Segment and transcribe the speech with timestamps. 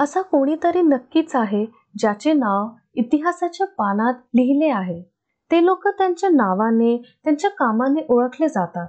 [0.00, 1.66] असा कोणीतरी नक्कीच आहे
[1.98, 5.02] ज्याचे नाव इतिहासाच्या पानात लिहिले आहे.
[5.50, 8.88] ते लोक त्यांच्या नावाने त्यांच्या कामाने ओळखले जातात.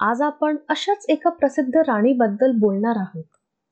[0.00, 3.24] आज आपण अशाच एका प्रसिद्ध राणीबद्दल बोलणार आहोत.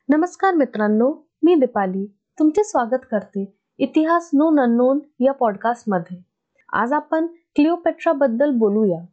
[0.08, 1.12] नमस्कार मित्रांनो
[1.42, 2.06] मी दीपाली.
[2.38, 6.18] तुमचे स्वागत करते इतिहास नोन अननोन या पॉडकास्टमध्ये.
[6.72, 9.04] आज आपण क्लिओपेट्राबद्दल बोलूया.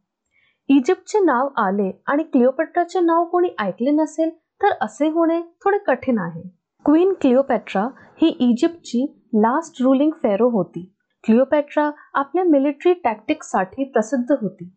[0.69, 4.29] इजिप्तचे नाव आले आणि क्लिओपेट्राचे नाव कोणी ऐकले नसेल
[4.63, 6.64] तर असे होणे थोडे कठीण आहे.
[6.85, 7.83] क्वीन क्लिओपेट्रा
[8.21, 8.99] ही इजिप्तची
[9.35, 10.81] लास्ट रुलिंग फेरो होती.
[11.23, 14.69] क्लिओपेट्रा आपल्या मिलिटरी टॅक्टिक्ससाठी प्रसिद्ध होती.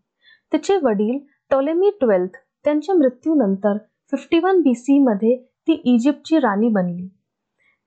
[0.53, 1.19] तिचे वडील
[1.51, 3.77] टॉलेमी ट्वेल्थ त्यांच्या मृत्यूनंतर
[4.13, 5.37] फिफ्टी वन बी सी मध्ये
[5.69, 7.07] ती इजिप्तची राणी बनली.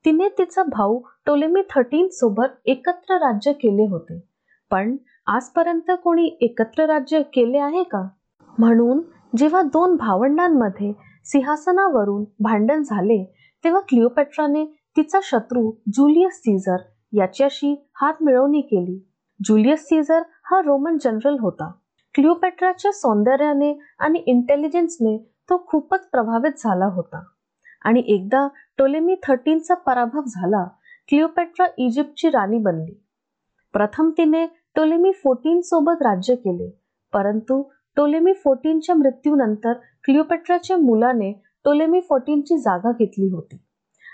[0.05, 4.21] तिने तिचा भाऊ टोलेमी थर्टीन सोबत एकत्र राज्य केले होते.
[4.71, 4.95] पण
[5.27, 8.07] आजपर्यंत कोणी एकत्र राज्य केले आहे का?
[8.59, 9.01] म्हणून
[9.37, 10.93] जेव्हा दोन भावंडांमध्ये
[11.25, 13.23] सिंहासनावरून भांडण झाले
[13.63, 14.65] तेव्हा क्लिओपेट्राने
[14.97, 16.77] तिचा शत्रू जुलियस सीझर
[17.13, 18.99] याच्याशी हात मिळवणी केली.
[19.39, 21.71] जुलियस सीझर हा रोमन जनरल होता.
[22.15, 25.17] क्लिओपेट्राच्या सौंदर्याने आणि इंटेलिजन्सने
[25.49, 27.23] तो खूपच प्रभावित झाला होता.
[27.85, 30.63] आणि एकदा टोलेमी थर्टीनचा पराभव झाला
[31.09, 32.93] क्लिओपेट्रा इजिप्तची राणी बनली.
[33.73, 34.45] प्रथम तिने
[34.75, 36.69] टोलेमी फोर्टीन सोबत राज्य केले
[37.13, 37.61] परंतु
[37.97, 39.73] टोलेमी फोर्टीनच्या मृत्यूनंतर
[40.03, 41.31] क्लिओपेट्राच्या मुलाने
[41.65, 43.57] टोलेमी फोर्टीनची जागा घेतली होती.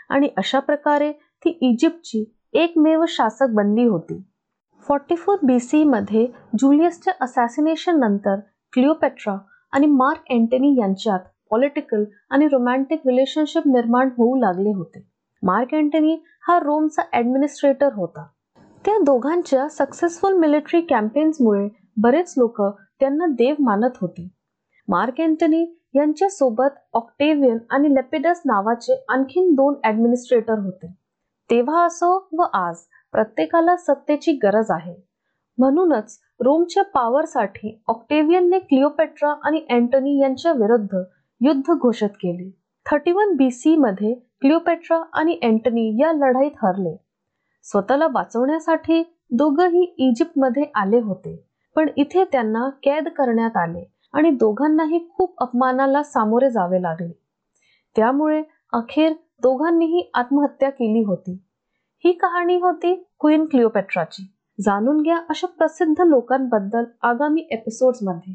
[0.09, 4.21] आणि अशा प्रकारे ती इजिप्तची एकमेव शासक बनली होती.
[4.87, 6.27] फॉर्टी फोर बी सी मध्ये
[6.59, 8.39] जुलियसच्या असॅसिनेशन नंतर
[8.73, 9.37] क्लिओपेट्रा
[9.71, 15.07] आणि मार्क अँटनी यांच्यात पॉलिटिकल आणि रोमॅन्टिक रिलेशनशिप निर्माण होऊ लागले होते.
[15.43, 18.25] मार्क अँटनी हा रोमचा ऍडमिनिस्ट्रेटर होता.
[18.85, 22.61] त्या दोघांच्या सक्सेसफुल मिलिटरी कॅम्पेन्समुळे बरेच लोक
[22.99, 24.27] त्यांना देव मानत होते.
[24.87, 25.65] मार्क अँटनी
[25.97, 30.93] यांच्यासोबत ऑक्टेवियन आणि लेपिडस नावाचे आणखीन दोन ऍडमिनिस्ट्रेटर होते.
[31.49, 32.77] तेव्हा असो व आज
[33.11, 34.93] प्रत्येकाला सत्तेची गरज आहे.
[35.57, 40.97] म्हणूनच रोमच्या पॉवरसाठी ऑक्टेवियनने क्लिओपेट्रा आणि अँटनी यांच्या विरुद्ध
[41.41, 42.49] युद्ध घोषित केले.
[42.85, 46.95] थर्टी वन बी सी मध्ये क्लिओपेट्रा आणि अँटनी या लढाईत हरले.
[47.63, 51.35] स्वतःला वाचवण्यासाठी दोघंही इजिप्तमध्ये आले होते
[51.75, 53.83] पण इथे त्यांना कैद करण्यात आले.
[54.13, 57.19] आणि दोघांनाही खूप अपमानाला सामोरे जावे लागले.
[57.95, 61.43] त्यामुळे अखेर दोघांनीही आत्महत्या केली होती.
[62.05, 64.33] ही कहाणी होती क्वीन क्लिओपेट्राची.
[64.61, 68.33] जाणून घ्या अशा प्रसिद्ध लोकांबद्दल आगामी एपिसोड्समध्ये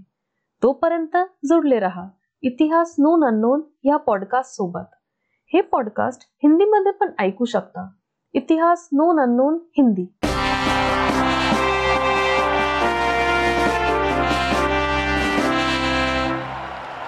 [0.62, 2.08] तोपर्यंत जुडले रहा.
[2.42, 4.94] इतिहास नोन अननोन या पॉडकास्ट सोबत.
[5.52, 7.88] हे पॉडकास्ट हिंदीमध्ये पण ऐकू शकता.
[8.32, 10.04] इतिहास नोन अननोन हिंदी.